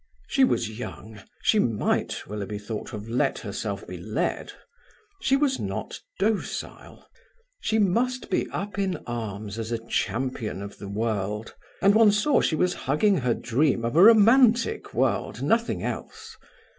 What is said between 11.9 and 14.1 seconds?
one saw she was hugging her dream of a